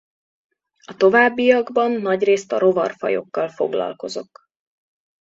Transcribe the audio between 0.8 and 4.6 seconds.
A továbbiakban nagyrészt a rovarfajokkal foglalkozok.